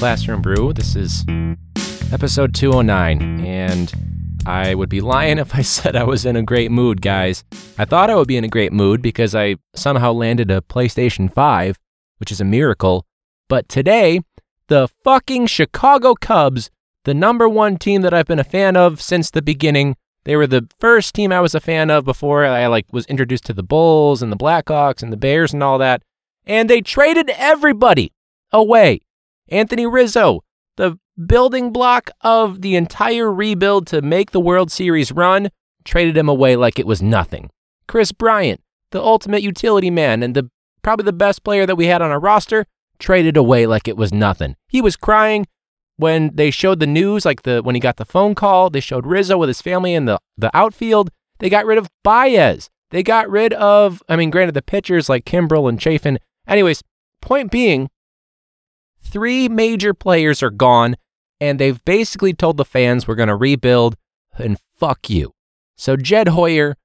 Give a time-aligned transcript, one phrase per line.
[0.00, 0.72] Classroom Brew.
[0.72, 1.26] This is
[2.10, 3.92] episode 209, and
[4.46, 7.44] I would be lying if I said I was in a great mood, guys.
[7.76, 11.30] I thought I would be in a great mood because I somehow landed a PlayStation
[11.30, 11.78] 5,
[12.16, 13.04] which is a miracle.
[13.46, 14.22] But today,
[14.68, 16.70] the fucking Chicago Cubs,
[17.04, 20.46] the number one team that I've been a fan of since the beginning, they were
[20.46, 23.62] the first team I was a fan of before I like was introduced to the
[23.62, 26.00] Bulls and the Blackhawks and the Bears and all that.
[26.46, 28.14] And they traded everybody
[28.50, 29.02] away.
[29.50, 30.40] Anthony Rizzo,
[30.76, 35.50] the building block of the entire rebuild to make the World Series run,
[35.84, 37.50] traded him away like it was nothing.
[37.88, 40.48] Kris Bryant, the ultimate utility man and the
[40.82, 42.64] probably the best player that we had on our roster,
[42.98, 44.56] traded away like it was nothing.
[44.68, 45.46] He was crying
[45.96, 49.06] when they showed the news, like the when he got the phone call, they showed
[49.06, 51.10] Rizzo with his family in the, the outfield.
[51.38, 52.70] They got rid of Baez.
[52.90, 56.18] They got rid of, I mean, granted, the pitchers like Kimbrel and Chafin.
[56.48, 56.82] Anyways,
[57.20, 57.88] point being,
[59.02, 60.96] three major players are gone,
[61.40, 63.96] and they've basically told the fans we're going to rebuild
[64.38, 65.32] and fuck you.
[65.76, 66.76] So Jed Hoyer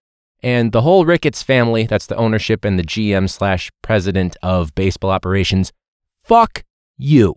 [0.42, 5.12] and the whole Ricketts family, that's the ownership and the GM slash president of baseball
[5.12, 5.72] operations,
[6.24, 6.64] fuck
[6.98, 7.36] you.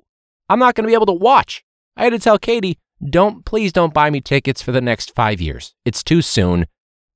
[0.49, 1.65] I'm not going to be able to watch.
[1.97, 5.41] I had to tell Katie, don't, please don't buy me tickets for the next five
[5.41, 5.75] years.
[5.85, 6.67] It's too soon.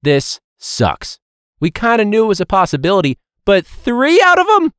[0.02, 1.18] This sucks.
[1.60, 4.72] We kind of knew it was a possibility, but three out of them?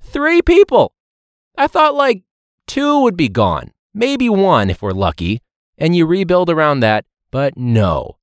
[0.00, 0.94] Three people.
[1.56, 2.22] I thought like
[2.66, 5.40] two would be gone, maybe one if we're lucky,
[5.78, 8.16] and you rebuild around that, but no.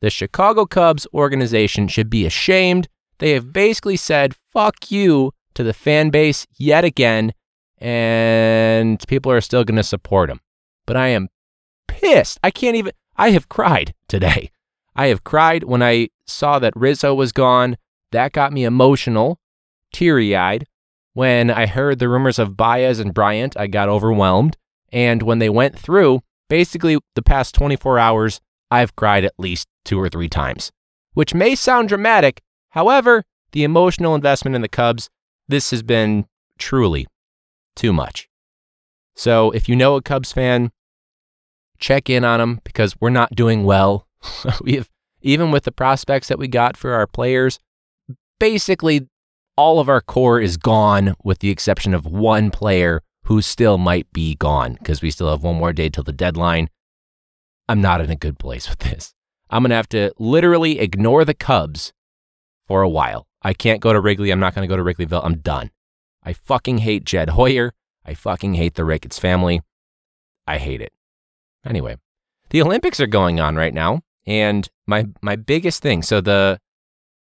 [0.00, 2.88] The Chicago Cubs organization should be ashamed.
[3.18, 7.32] They have basically said, fuck you to the fan base yet again,
[7.78, 10.40] and people are still going to support them
[10.86, 11.28] but I am
[11.88, 12.38] pissed.
[12.42, 14.50] I can't even, I have cried today.
[14.94, 17.76] I have cried when I saw that Rizzo was gone.
[18.12, 19.38] That got me emotional,
[19.92, 20.66] teary eyed.
[21.16, 24.58] When I heard the rumors of Baez and Bryant, I got overwhelmed.
[24.92, 29.98] And when they went through, basically the past 24 hours, I've cried at least two
[29.98, 30.72] or three times,
[31.14, 32.42] which may sound dramatic.
[32.72, 35.08] However, the emotional investment in the Cubs,
[35.48, 36.26] this has been
[36.58, 37.06] truly
[37.76, 38.28] too much.
[39.14, 40.70] So if you know a Cubs fan,
[41.78, 44.06] check in on them because we're not doing well.
[44.60, 44.90] we have,
[45.22, 47.58] even with the prospects that we got for our players,
[48.38, 49.08] basically
[49.56, 54.10] all of our core is gone with the exception of one player who still might
[54.12, 56.68] be gone because we still have one more day till the deadline.
[57.68, 59.14] I'm not in a good place with this.
[59.50, 61.92] I'm going to have to literally ignore the Cubs
[62.66, 63.26] for a while.
[63.42, 64.30] I can't go to Wrigley.
[64.30, 65.24] I'm not going to go to Wrigleyville.
[65.24, 65.70] I'm done.
[66.22, 67.72] I fucking hate Jed Hoyer.
[68.04, 69.62] I fucking hate the Ricketts family.
[70.46, 70.92] I hate it.
[71.64, 71.96] Anyway,
[72.50, 76.02] the Olympics are going on right now, and my my biggest thing.
[76.02, 76.60] So the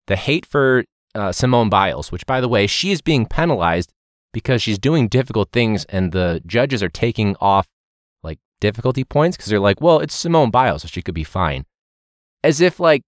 [0.07, 0.85] the hate for
[1.15, 3.91] uh, Simone Biles, which by the way, she is being penalized
[4.33, 7.67] because she's doing difficult things, and the judges are taking off
[8.21, 11.65] like difficulty points because they're like, well, it's Simone Biles, so she could be fine.
[12.43, 13.01] As if like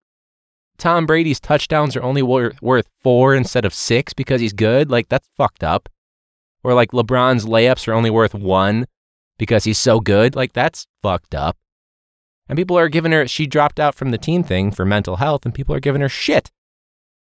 [0.78, 4.89] Tom Brady's touchdowns are only worth, worth four instead of six because he's good.
[4.89, 5.89] Like that's fucked up.
[6.63, 8.88] Or like LeBron's layups are only worth one
[9.38, 10.35] because he's so good.
[10.35, 11.57] Like, that's fucked up.
[12.50, 15.45] And people are giving her, she dropped out from the team thing for mental health,
[15.45, 16.50] and people are giving her shit.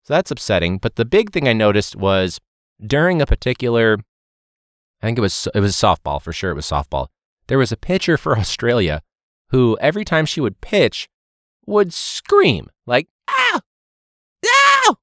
[0.02, 0.78] So that's upsetting.
[0.78, 2.40] But the big thing I noticed was
[2.84, 3.98] during a particular,
[5.00, 6.50] I think it was it was softball for sure.
[6.50, 7.08] It was softball.
[7.46, 9.02] There was a pitcher for Australia
[9.50, 11.08] who every time she would pitch
[11.66, 13.60] would scream like "ow,
[14.46, 14.96] ow"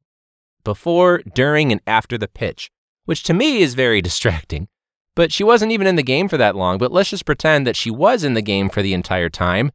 [0.64, 2.70] before, during, and after the pitch,
[3.06, 4.68] which to me is very distracting.
[5.16, 6.78] But she wasn't even in the game for that long.
[6.78, 9.72] But let's just pretend that she was in the game for the entire time.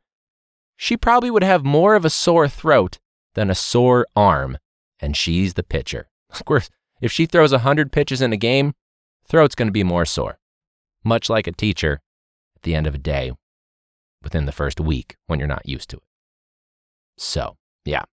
[0.77, 2.99] She probably would have more of a sore throat
[3.35, 4.59] than a sore arm.
[5.01, 6.09] And she's the pitcher.
[6.31, 6.71] Of course,
[7.01, 8.75] if she throws 100 pitches in a game,
[9.27, 10.39] throat's going to be more sore.
[11.05, 12.01] Much like a teacher
[12.57, 13.33] at the end of a day
[14.23, 16.03] within the first week when you're not used to it.
[17.19, 18.05] So, yeah.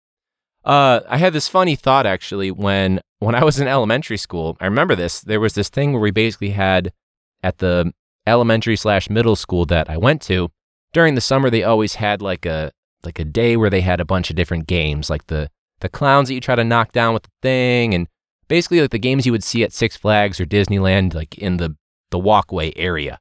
[0.63, 4.57] Uh, I had this funny thought actually when when I was in elementary school.
[4.59, 5.21] I remember this.
[5.21, 6.93] There was this thing where we basically had
[7.41, 7.93] at the
[8.27, 10.51] elementary slash middle school that I went to,
[10.93, 12.71] during the summer they always had like a
[13.03, 15.49] like a day where they had a bunch of different games, like the
[15.81, 18.07] the clowns that you try to knock down with the thing, and
[18.47, 21.75] basically like the games you would see at Six Flags or Disneyland, like in the
[22.09, 23.19] the walkway area,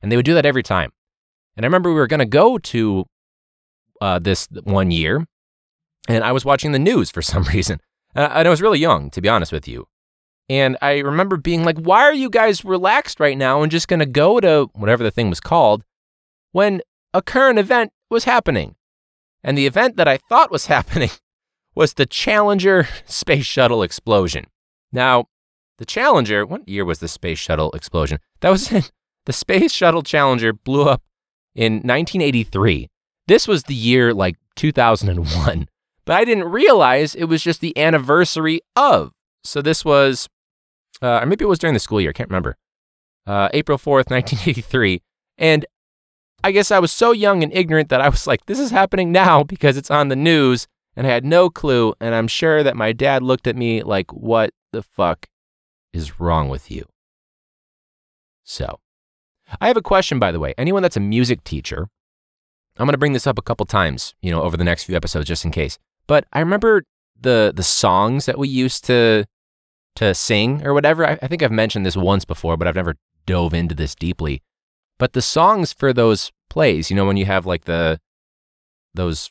[0.00, 0.90] and they would do that every time.
[1.56, 3.06] And I remember we were going to go to
[4.00, 5.26] uh, this one year,
[6.08, 7.80] and I was watching the news for some reason,
[8.14, 9.86] and I was really young, to be honest with you.
[10.48, 14.00] And I remember being like, why are you guys relaxed right now and just going
[14.00, 15.84] to go to whatever the thing was called
[16.50, 16.82] when
[17.14, 18.74] a current event was happening?
[19.44, 21.10] And the event that I thought was happening
[21.74, 24.46] was the Challenger space shuttle explosion.
[24.92, 25.26] Now,
[25.78, 28.18] the Challenger, what year was the space shuttle explosion?
[28.40, 28.82] That was in
[29.26, 31.02] the Space Shuttle Challenger blew up
[31.54, 32.88] in 1983.
[33.28, 35.68] This was the year like 2001,
[36.04, 39.12] but I didn't realize it was just the anniversary of.
[39.44, 40.28] So this was,
[41.00, 42.10] uh, or maybe it was during the school year.
[42.10, 42.56] I can't remember.
[43.26, 45.00] Uh, April 4th, 1983.
[45.38, 45.66] And
[46.44, 49.12] I guess I was so young and ignorant that I was like, this is happening
[49.12, 50.66] now because it's on the news.
[50.96, 51.94] And I had no clue.
[52.00, 55.28] And I'm sure that my dad looked at me like, what the fuck
[55.92, 56.86] is wrong with you?
[58.44, 58.80] So,
[59.60, 60.54] I have a question, by the way.
[60.58, 61.88] Anyone that's a music teacher,
[62.78, 64.96] I'm going to bring this up a couple times, you know, over the next few
[64.96, 65.78] episodes just in case.
[66.06, 66.84] But I remember
[67.20, 69.24] the the songs that we used to
[69.96, 71.06] to sing or whatever.
[71.06, 72.96] I, I think I've mentioned this once before, but I've never
[73.26, 74.42] dove into this deeply.
[74.98, 78.00] But the songs for those plays, you know, when you have like the
[78.94, 79.30] those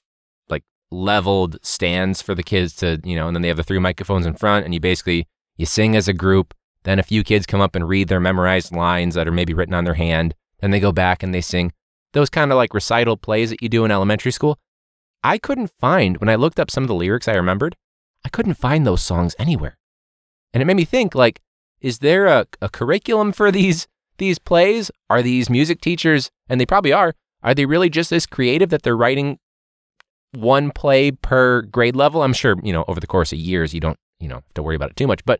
[0.92, 4.26] leveled stands for the kids to, you know, and then they have the three microphones
[4.26, 5.28] in front and you basically
[5.58, 6.54] you sing as a group
[6.84, 9.74] then a few kids come up and read their memorized lines that are maybe written
[9.74, 10.34] on their hand.
[10.60, 11.74] Then they go back and they sing
[12.14, 14.60] those kind of like recital plays that you do in elementary school.
[15.24, 17.76] I couldn't find, when I looked up some of the lyrics I remembered,
[18.26, 19.78] I couldn't find those songs anywhere.
[20.54, 21.40] And it made me think like,
[21.80, 23.88] is there a, a curriculum for these
[24.18, 24.92] these plays?
[25.10, 28.84] Are these music teachers, and they probably are, are they really just this creative that
[28.84, 29.40] they're writing
[30.34, 32.24] one play per grade level?
[32.24, 34.64] I'm sure, you know, over the course of years you don't, you know, have to
[34.64, 35.24] worry about it too much.
[35.26, 35.40] But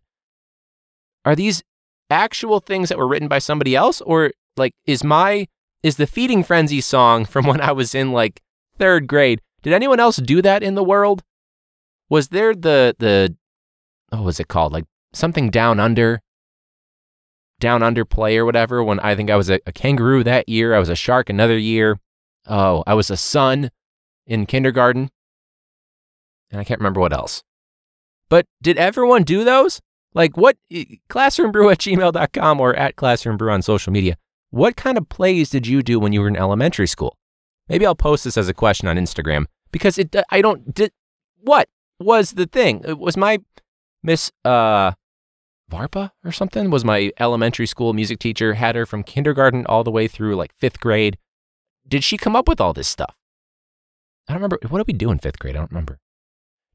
[1.26, 1.64] are these
[2.10, 4.02] actual things that were written by somebody else?
[4.02, 5.48] Or like is my
[5.84, 8.42] is the feeding frenzy song from when I was in like
[8.80, 11.24] 3rd grade did anyone else do that in the world?
[12.10, 13.36] Was there the the
[14.10, 14.74] what was it called?
[14.74, 16.22] Like something down under?
[17.60, 20.74] Down under play or whatever when I think I was a, a kangaroo that year
[20.74, 22.00] I was a shark another year.
[22.48, 23.70] Oh I was a sun
[24.32, 25.10] in kindergarten
[26.50, 27.44] and I can't remember what else
[28.30, 29.82] but did everyone do those
[30.14, 30.58] like what
[31.10, 34.18] classroombrew at gmail.com or at classroombrew on social media.
[34.50, 37.18] What kind of plays did you do when you were in elementary school?
[37.70, 40.92] Maybe I'll post this as a question on Instagram because it I don't did
[41.40, 41.70] what
[42.00, 42.82] was the thing?
[42.86, 43.40] It was my
[44.04, 44.92] Miss uh
[45.72, 49.92] Varpa or something was my elementary school music teacher had her from kindergarten all the
[49.92, 51.18] way through like 5th grade.
[51.88, 53.16] Did she come up with all this stuff?
[54.28, 54.60] I don't remember.
[54.70, 55.56] What did we do in 5th grade?
[55.56, 56.00] I don't remember.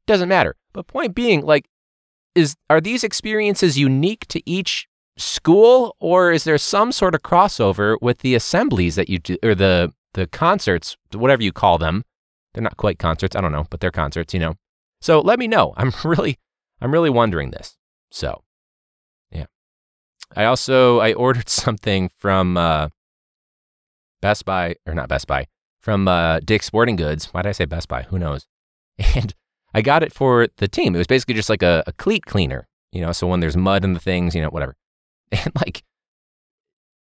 [0.06, 0.56] Doesn't matter.
[0.72, 1.66] But point being like
[2.36, 7.96] is are these experiences unique to each school or is there some sort of crossover
[8.02, 12.04] with the assemblies that you do or the the concerts whatever you call them
[12.52, 14.54] they're not quite concerts i don't know but they're concerts you know
[15.00, 16.38] so let me know i'm really
[16.82, 17.78] i'm really wondering this
[18.10, 18.42] so
[19.30, 19.46] yeah
[20.36, 22.88] i also i ordered something from uh
[24.20, 25.46] best buy or not best buy
[25.86, 28.46] from uh dick's sporting goods why did i say best buy who knows
[29.14, 29.34] and
[29.76, 30.94] I got it for the team.
[30.94, 33.84] It was basically just like a, a cleat cleaner, you know, so when there's mud
[33.84, 34.74] in the things, you know, whatever.
[35.32, 35.82] And like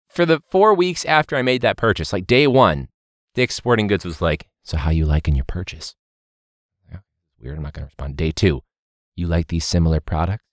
[0.09, 2.89] for the four weeks after I made that purchase, like day one,
[3.35, 5.97] Dick's Sporting Goods was like, So how you liking your purchase?
[6.89, 6.99] Yeah,
[7.41, 7.57] weird.
[7.57, 8.17] I'm not gonna respond.
[8.17, 8.61] Day two,
[9.17, 10.45] you like these similar products?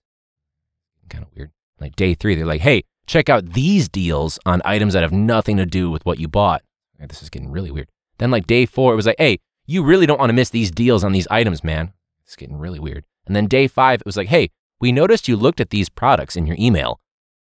[1.10, 1.52] Kind of weird.
[1.78, 5.58] Like day three, they're like, Hey, check out these deals on items that have nothing
[5.58, 6.62] to do with what you bought.
[6.98, 7.90] This is getting really weird.
[8.18, 10.70] Then like day four, it was like, Hey, you really don't want to miss these
[10.70, 11.92] deals on these items, man.
[12.24, 13.04] It's getting really weird.
[13.26, 16.36] And then day five, it was like, hey, we noticed you looked at these products
[16.36, 17.00] in your email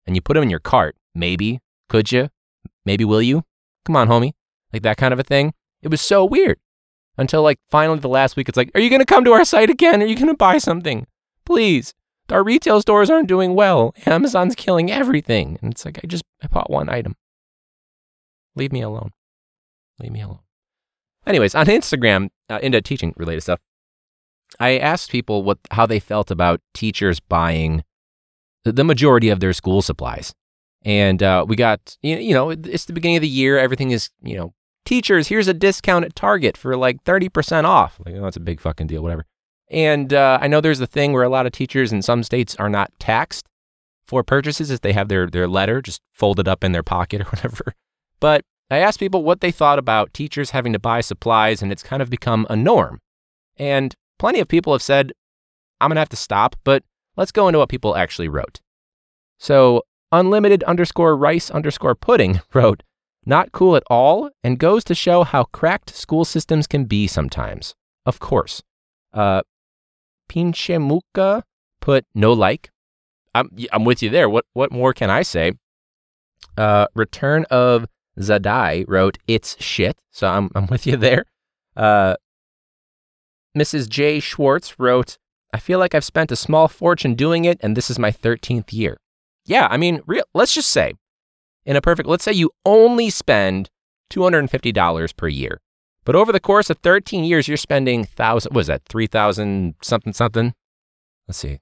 [0.07, 0.97] and you put them in your cart.
[1.15, 2.31] Maybe, could you?
[2.85, 3.45] Maybe will you?
[3.85, 4.33] Come on, homie.
[4.73, 5.53] Like that kind of a thing.
[5.83, 6.61] It was so weird
[7.19, 9.45] until like finally the last week, it's like, are you going to come to our
[9.45, 10.01] site again?
[10.01, 11.07] Are you going to buy something?
[11.45, 11.93] Please.
[12.31, 13.95] Our retail stores aren't doing well.
[14.07, 15.59] Amazon's killing everything.
[15.61, 17.17] And it's like, I just, I bought one item.
[18.55, 19.11] Leave me alone.
[19.99, 20.39] Leave me alone.
[21.27, 23.61] Anyways, on Instagram, uh, into teaching related stuff,
[24.59, 27.85] I asked people what how they felt about teachers buying
[28.65, 30.35] the majority of their school supplies,
[30.83, 33.59] and uh, we got you know it's the beginning of the year.
[33.59, 34.53] Everything is you know
[34.85, 35.29] teachers.
[35.29, 37.99] Here's a discount at Target for like thirty percent off.
[38.05, 39.25] Like oh, that's a big fucking deal, whatever.
[39.71, 42.55] And uh, I know there's a thing where a lot of teachers in some states
[42.57, 43.47] are not taxed
[44.05, 47.25] for purchases if they have their their letter just folded up in their pocket or
[47.31, 47.75] whatever.
[48.21, 51.83] But I asked people what they thought about teachers having to buy supplies, and it's
[51.83, 53.01] kind of become a norm.
[53.57, 55.13] And plenty of people have said,
[55.81, 56.85] I'm going to have to stop, but
[57.17, 58.61] let's go into what people actually wrote.
[59.39, 62.83] So, unlimited underscore rice underscore pudding wrote,
[63.27, 67.75] not cool at all, and goes to show how cracked school systems can be sometimes.
[68.07, 68.63] Of course.
[69.13, 69.43] Uh,
[70.29, 71.43] Pinchemuka
[71.81, 72.71] put no like.
[73.35, 74.29] I'm, I'm with you there.
[74.29, 75.53] What, what more can I say?
[76.57, 77.87] Uh, Return of
[78.19, 79.99] Zadai wrote, it's shit.
[80.11, 81.25] So I'm, I'm with you there.
[81.77, 82.17] Uh,
[83.57, 83.89] Mrs.
[83.89, 84.21] J.
[84.21, 85.19] Schwartz wrote,
[85.53, 88.73] I feel like I've spent a small fortune doing it, and this is my 13th
[88.73, 88.99] year.
[89.45, 90.95] Yeah, I mean, real, let's just say
[91.65, 93.71] in a perfect, let's say you only spend
[94.11, 95.61] $250 per year.
[96.05, 100.13] But over the course of 13 years, you're spending thousand, what is that, 3,000 something
[100.13, 100.55] something?
[101.29, 101.61] Let's see.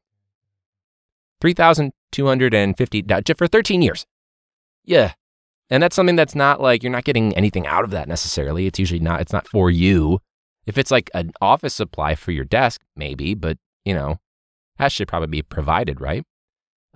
[1.41, 4.07] 3,250 for 13 years.
[4.85, 5.13] Yeah.
[5.71, 8.67] And that's something that's not like you're not getting anything out of that necessarily.
[8.67, 10.19] It's usually not, it's not for you.
[10.67, 14.19] If it's like an office supply for your desk, maybe, but you know,
[14.79, 16.25] that should probably be provided, right?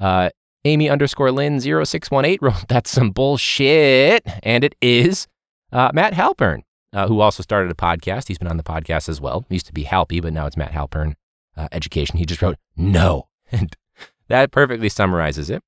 [0.00, 0.30] Uh,
[0.64, 4.26] Amy underscore Lynn 0618 wrote, That's some bullshit.
[4.42, 5.26] And it is.
[5.72, 6.62] Uh, Matt Halpern,
[6.92, 8.28] uh, who also started a podcast.
[8.28, 9.44] He's been on the podcast as well.
[9.50, 11.14] It used to be Halpy, but now it's Matt Halpern
[11.56, 12.18] uh, Education.
[12.18, 13.28] He just wrote, No.
[13.52, 13.76] And
[14.28, 15.62] that perfectly summarizes it.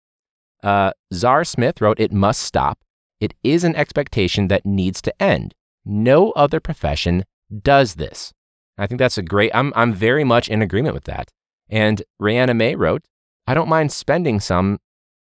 [0.63, 2.79] Uh, Czar Smith wrote, It must stop.
[3.21, 5.55] It is an expectation that needs to end.
[5.85, 7.25] No other profession
[7.63, 8.33] does this.
[8.79, 11.31] I think that's a great, I'm, I'm very much in agreement with that.
[11.69, 13.05] And Rihanna May wrote,
[13.47, 14.79] I don't mind spending some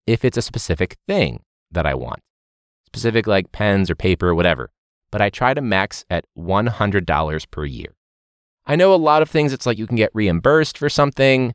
[0.06, 2.22] if it's a specific thing that I want,
[2.86, 4.72] specific like pens or paper or whatever,
[5.12, 7.94] but I try to max at $100 per year.
[8.66, 11.54] I know a lot of things, it's like you can get reimbursed for something.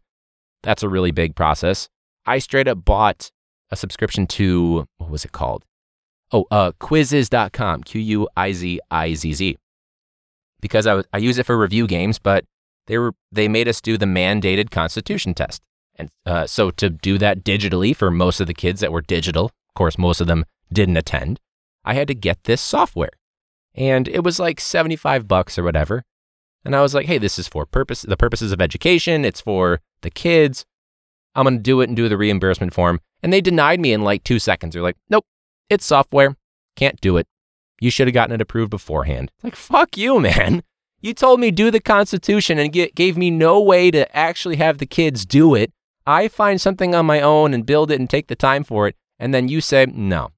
[0.63, 1.89] That's a really big process.
[2.25, 3.31] I straight up bought
[3.71, 5.65] a subscription to, what was it called?
[6.33, 9.59] Oh, uh, quizizz.com, Q U I Z I Z Z.
[10.61, 12.45] Because I, I use it for review games, but
[12.87, 15.63] they, were, they made us do the mandated constitution test.
[15.97, 19.47] And uh, so to do that digitally for most of the kids that were digital,
[19.47, 21.39] of course, most of them didn't attend,
[21.85, 23.11] I had to get this software.
[23.75, 26.05] And it was like 75 bucks or whatever.
[26.65, 29.25] And I was like, hey, this is for purpose the purposes of education.
[29.25, 30.65] It's for the kids.
[31.35, 33.01] I'm going to do it and do the reimbursement form.
[33.23, 34.75] And they denied me in like two seconds.
[34.75, 35.25] They're like, nope,
[35.73, 36.37] it's software.
[36.77, 37.27] Can't do it.
[37.81, 39.33] You should have gotten it approved beforehand.
[39.43, 40.63] Like, fuck you, man.
[41.01, 44.79] You told me do the Constitution and get, gave me no way to actually have
[44.79, 45.73] the kids do it.
[46.07, 48.97] I find something on my own and build it and take the time for it.
[49.19, 50.31] And then you say, no.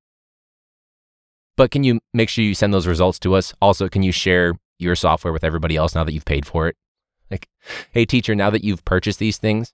[1.57, 3.53] But can you make sure you send those results to us?
[3.61, 6.77] Also, can you share your software with everybody else now that you've paid for it?
[7.31, 7.49] Like,
[7.93, 9.73] hey, teacher, now that you've purchased these things,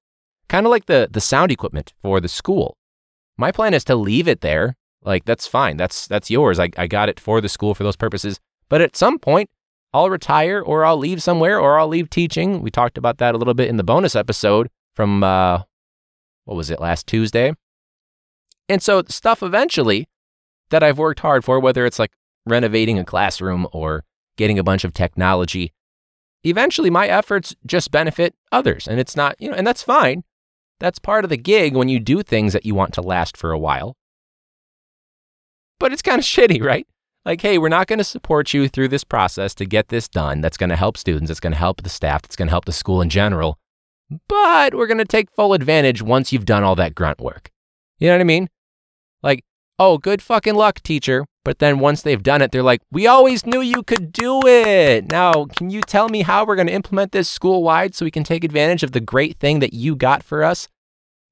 [0.49, 2.77] kind of like the, the sound equipment for the school.
[3.37, 4.77] My plan is to leave it there.
[5.03, 5.77] Like, that's fine.
[5.77, 6.59] That's, that's yours.
[6.59, 8.39] I, I got it for the school for those purposes.
[8.69, 9.49] But at some point,
[9.93, 12.63] I'll retire or I'll leave somewhere or I'll leave teaching.
[12.63, 15.63] We talked about that a little bit in the bonus episode from, uh,
[16.45, 17.55] what was it, last Tuesday?
[18.69, 20.09] And so, stuff eventually
[20.71, 22.13] that I've worked hard for, whether it's like
[22.47, 24.05] renovating a classroom or
[24.37, 25.73] getting a bunch of technology,
[26.45, 28.87] eventually my efforts just benefit others.
[28.87, 30.25] And it's not, you know, and that's fine.
[30.79, 33.53] That's part of the gig when you do things that you want to last for
[33.53, 33.97] a while.
[35.81, 36.87] But it's kind of shitty, right?
[37.25, 40.41] Like, hey, we're not going to support you through this process to get this done.
[40.41, 41.31] That's going to help students.
[41.31, 42.25] it's going to help the staff.
[42.25, 43.59] it's going to help the school in general.
[44.29, 47.51] But we're going to take full advantage once you've done all that grunt work.
[47.99, 48.49] You know what I mean?
[49.23, 49.45] Like,
[49.79, 51.25] oh, good fucking luck, teacher.
[51.45, 55.11] But then once they've done it, they're like, we always knew you could do it.
[55.11, 58.11] Now, can you tell me how we're going to implement this school wide so we
[58.11, 60.69] can take advantage of the great thing that you got for us?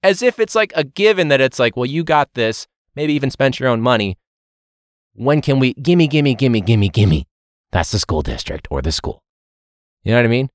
[0.02, 3.30] As if it's like a given that it's like, well, you got this, maybe even
[3.30, 4.16] spent your own money.
[5.18, 7.26] When can we, gimme, gimme, gimme, gimme, gimme?
[7.72, 9.24] That's the school district or the school.
[10.04, 10.48] You know what I mean?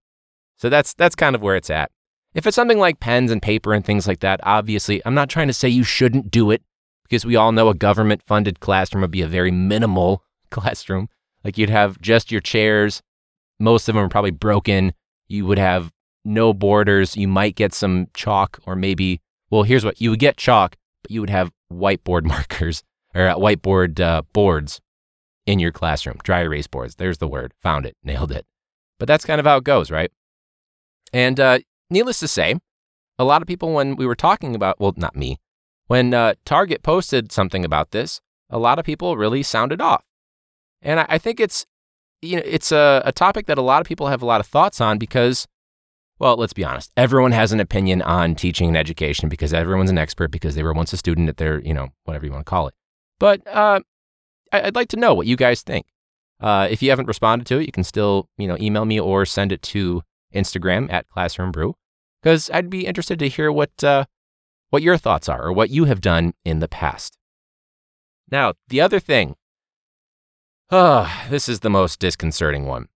[0.56, 1.92] So that's, that's kind of where it's at.
[2.34, 5.48] If it's something like pens and paper and things like that, obviously, I'm not trying
[5.48, 6.62] to say you shouldn't do it
[7.04, 11.10] because we all know a government funded classroom would be a very minimal classroom.
[11.44, 13.02] Like you'd have just your chairs,
[13.60, 14.94] most of them are probably broken.
[15.28, 15.92] You would have
[16.24, 17.18] no borders.
[17.18, 21.12] You might get some chalk or maybe, well, here's what you would get chalk, but
[21.12, 22.82] you would have whiteboard markers
[23.16, 24.82] or uh, whiteboard uh, boards
[25.46, 26.96] in your classroom, dry erase boards.
[26.96, 27.54] There's the word.
[27.62, 28.46] Found it, nailed it.
[29.00, 30.12] But that's kind of how it goes, right?
[31.12, 32.56] And uh, needless to say,
[33.20, 35.40] a lot of people, when we were talking about, well, not me,
[35.88, 40.04] when uh, Target posted something about this, a lot of people really sounded off.
[40.82, 41.66] And I, I think it's,
[42.22, 44.48] you know, it's a, a topic that a lot of people have a lot of
[44.48, 45.48] thoughts on because,
[46.20, 49.98] well, let's be honest, everyone has an opinion on teaching and education because everyone's an
[49.98, 52.50] expert because they were once a student at their, you know, whatever you want to
[52.50, 52.74] call it.
[53.24, 53.80] But uh,
[54.52, 55.86] I, would like to know what you guys think.
[56.42, 59.26] Uh, if you haven't responded to it, you can still, you know, email me or
[59.26, 60.02] send it to
[60.36, 61.78] Instagram at Classroom Brew
[62.22, 64.04] because I'd be interested to hear what uh,
[64.72, 67.18] what your thoughts are or what you have done in the past.
[68.30, 69.38] Now, the other thing.
[70.70, 72.90] Oh, this is the most disconcerting one.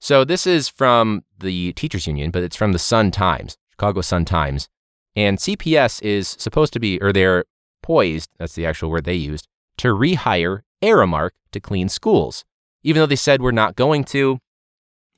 [0.00, 4.24] So this is from the teachers union, but it's from the Sun Times, Chicago Sun
[4.24, 4.70] Times.
[5.14, 7.44] And CPS is supposed to be, or they're
[7.82, 12.44] poised, that's the actual word they used, to rehire Aramark to clean schools.
[12.82, 14.38] Even though they said we're not going to,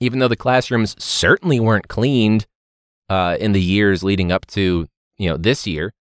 [0.00, 2.46] even though the classrooms certainly weren't cleaned
[3.08, 4.86] uh, in the years leading up to
[5.16, 5.92] you know this year,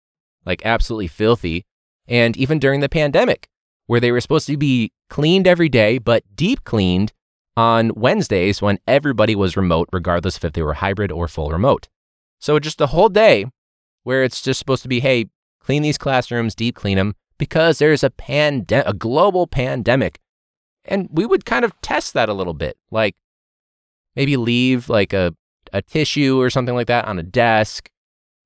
[0.44, 1.64] like absolutely filthy,
[2.06, 3.48] and even during the pandemic,
[3.86, 7.12] where they were supposed to be cleaned every day, but deep cleaned
[7.56, 11.88] on Wednesdays when everybody was remote, regardless if they were hybrid or full remote.
[12.38, 13.46] So just a whole day
[14.02, 15.26] where it's just supposed to be, hey,
[15.60, 20.20] clean these classrooms, deep clean them, because there's a pande- a global pandemic.
[20.84, 23.16] And we would kind of test that a little bit, like
[24.14, 25.34] maybe leave like a,
[25.72, 27.90] a tissue or something like that on a desk.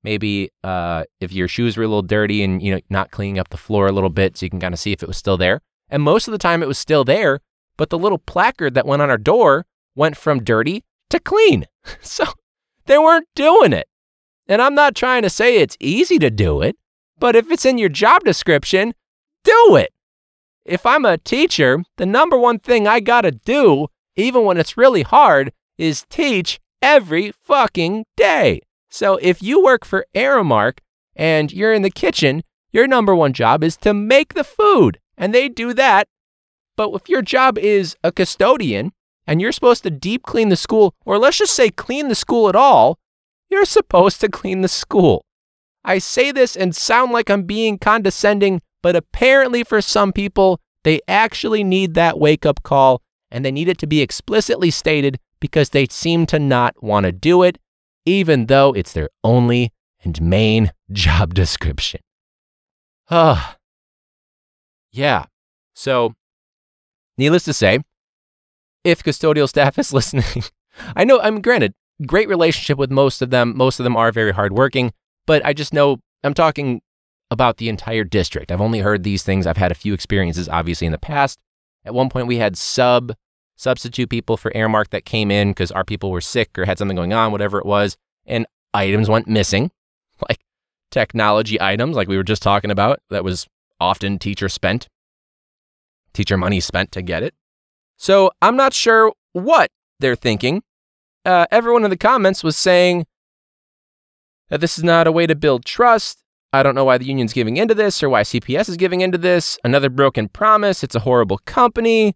[0.03, 3.49] Maybe uh, if your shoes were a little dirty and you know not cleaning up
[3.49, 5.37] the floor a little bit, so you can kind of see if it was still
[5.37, 5.61] there.
[5.89, 7.39] And most of the time, it was still there,
[7.77, 11.65] but the little placard that went on our door went from dirty to clean.
[12.01, 12.25] So
[12.85, 13.87] they weren't doing it.
[14.47, 16.75] And I'm not trying to say it's easy to do it,
[17.21, 18.93] but if it's in your job description,
[19.45, 19.93] do it.
[20.65, 25.03] If I'm a teacher, the number one thing I gotta do, even when it's really
[25.03, 28.61] hard, is teach every fucking day.
[28.89, 30.79] So if you work for Aramark
[31.15, 35.33] and you're in the kitchen, your number one job is to make the food, and
[35.33, 36.07] they do that.
[36.75, 38.93] But if your job is a custodian
[39.27, 42.49] and you're supposed to deep clean the school, or let's just say clean the school
[42.49, 42.97] at all,
[43.49, 45.23] you're supposed to clean the school.
[45.83, 51.01] I say this and sound like I'm being condescending, but apparently for some people, they
[51.07, 55.69] actually need that wake up call and they need it to be explicitly stated because
[55.69, 57.57] they seem to not want to do it,
[58.05, 59.71] even though it's their only
[60.03, 62.01] and main job description.
[63.09, 63.57] Ah.
[64.91, 65.25] yeah.
[65.73, 66.13] So,
[67.17, 67.79] needless to say,
[68.83, 70.43] if custodial staff is listening,
[70.95, 71.73] I know I'm granted
[72.05, 73.55] great relationship with most of them.
[73.55, 74.91] Most of them are very hardworking,
[75.25, 76.81] but I just know I'm talking
[77.29, 78.51] about the entire district.
[78.51, 79.47] I've only heard these things.
[79.47, 81.39] I've had a few experiences, obviously, in the past.
[81.85, 83.13] At one point, we had sub
[83.55, 86.95] substitute people for Aramark that came in because our people were sick or had something
[86.95, 89.71] going on, whatever it was, and items went missing,
[90.29, 90.39] like
[90.89, 93.47] technology items, like we were just talking about, that was
[93.79, 94.87] often teacher spent,
[96.13, 97.35] teacher money spent to get it.
[97.97, 100.63] So I'm not sure what they're thinking.
[101.23, 103.05] Uh, everyone in the comments was saying
[104.51, 106.23] that this is not a way to build trust.
[106.53, 109.17] I don't know why the union's giving into this or why CPS is giving into
[109.17, 109.57] this.
[109.63, 110.83] Another broken promise.
[110.83, 112.15] It's a horrible company.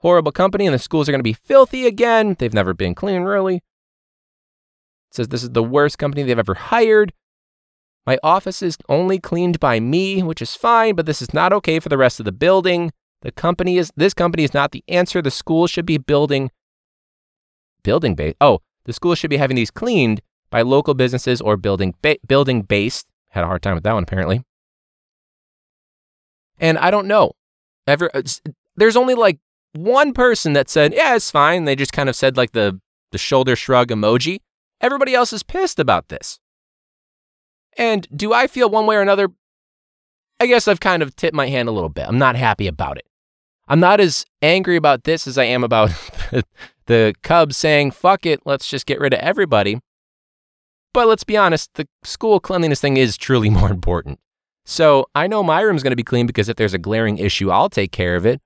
[0.00, 2.36] Horrible company, and the schools are going to be filthy again.
[2.38, 3.56] They've never been clean, really.
[3.56, 3.62] It
[5.10, 7.14] says this is the worst company they've ever hired.
[8.06, 11.80] My office is only cleaned by me, which is fine, but this is not okay
[11.80, 12.92] for the rest of the building.
[13.22, 15.20] The company is this company is not the answer.
[15.20, 16.50] The school should be building
[17.82, 18.34] building base.
[18.40, 22.62] Oh, the school should be having these cleaned by local businesses or building ba- building
[22.62, 23.06] based.
[23.30, 24.44] Had a hard time with that one apparently.
[26.58, 27.32] And I don't know.
[27.86, 28.22] Ever uh,
[28.76, 29.38] there's only like
[29.72, 32.80] one person that said, "Yeah, it's fine." They just kind of said like the
[33.12, 34.40] the shoulder shrug emoji.
[34.80, 36.38] Everybody else is pissed about this.
[37.76, 39.28] And do I feel one way or another?
[40.40, 42.06] I guess I've kind of tipped my hand a little bit.
[42.06, 43.06] I'm not happy about it.
[43.68, 45.90] I'm not as angry about this as I am about
[46.86, 49.80] the Cubs saying, fuck it, let's just get rid of everybody.
[50.92, 54.18] But let's be honest, the school cleanliness thing is truly more important.
[54.64, 57.50] So I know my room's going to be clean because if there's a glaring issue,
[57.50, 58.40] I'll take care of it.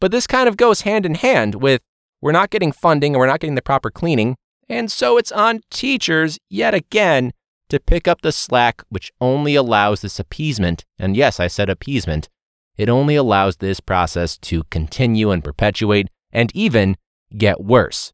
[0.00, 1.82] But this kind of goes hand in hand with
[2.20, 4.36] we're not getting funding and we're not getting the proper cleaning.
[4.68, 7.32] And so it's on teachers, yet again,
[7.70, 10.84] to pick up the slack, which only allows this appeasement.
[10.98, 12.28] And yes, I said appeasement.
[12.76, 16.96] It only allows this process to continue and perpetuate and even
[17.36, 18.12] get worse.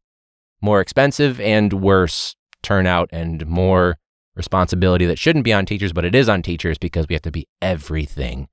[0.61, 3.99] More expensive and worse turnout and more
[4.35, 7.31] responsibility that shouldn't be on teachers, but it is on teachers because we have to
[7.31, 8.49] be everything.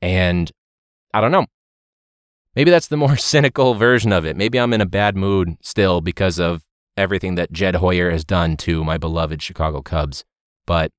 [0.00, 0.50] And
[1.14, 1.46] I don't know.
[2.56, 4.36] Maybe that's the more cynical version of it.
[4.36, 6.64] Maybe I'm in a bad mood still because of
[6.96, 10.24] everything that Jed Hoyer has done to my beloved Chicago Cubs.
[10.66, 10.92] But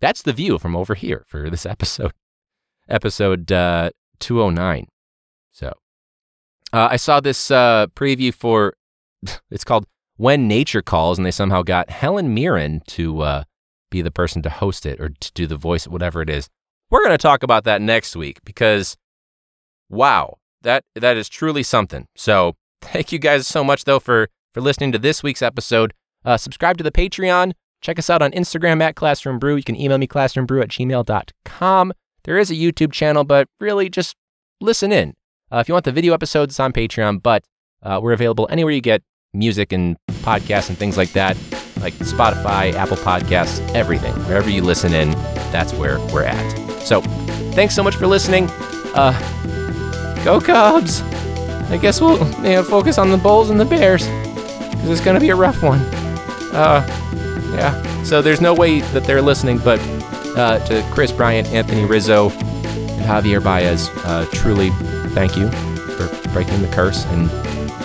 [0.00, 2.12] that's the view from over here for this episode,
[2.88, 4.88] episode uh, 209.
[5.52, 5.72] So
[6.72, 8.74] uh, I saw this uh, preview for
[9.50, 13.44] it's called When Nature Calls, and they somehow got Helen Mirren to uh,
[13.90, 16.48] be the person to host it or to do the voice, whatever it is.
[16.90, 18.96] We're going to talk about that next week because,
[19.88, 22.06] wow, that that is truly something.
[22.16, 25.94] So thank you guys so much though for for listening to this week's episode.
[26.24, 27.52] Uh, subscribe to the Patreon.
[27.80, 29.56] Check us out on Instagram at Classroom Brew.
[29.56, 31.92] You can email me classroombrew at gmail.com.
[32.24, 34.16] There is a YouTube channel, but really just
[34.60, 35.14] listen in.
[35.52, 37.44] Uh, if you want the video episodes, it's on Patreon, but
[37.82, 39.02] uh, we're available anywhere you get
[39.34, 41.36] music and podcasts and things like that,
[41.80, 44.12] like Spotify, Apple Podcasts, everything.
[44.26, 45.10] Wherever you listen in,
[45.52, 46.80] that's where we're at.
[46.80, 47.00] So,
[47.52, 48.48] thanks so much for listening.
[48.94, 49.12] Uh,
[50.24, 51.02] go Cubs!
[51.70, 55.14] I guess we'll you know, focus on the Bulls and the Bears because it's going
[55.14, 55.80] to be a rough one.
[56.52, 56.86] Uh,
[57.56, 58.02] yeah.
[58.02, 59.80] So there's no way that they're listening, but
[60.36, 64.70] uh, to Kris Bryant, Anthony Rizzo, And Javier Baez, uh, truly
[65.14, 67.06] thank you for breaking the curse.
[67.06, 67.30] And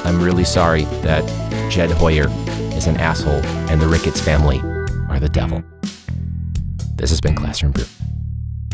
[0.09, 1.23] I'm really sorry that
[1.69, 2.25] Jed Hoyer
[2.75, 4.57] is an asshole and the Ricketts family
[5.07, 5.63] are the devil.
[6.95, 7.85] This has been Classroom Brew.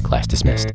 [0.02, 0.72] Class dismissed.